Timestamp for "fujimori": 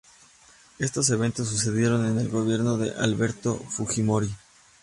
3.57-4.35